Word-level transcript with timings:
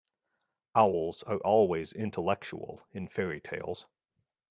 Owls 0.73 1.21
are 1.21 1.37
always 1.41 1.93
intellectual 1.93 2.81
in 2.91 3.07
fairy-tales. 3.07 3.85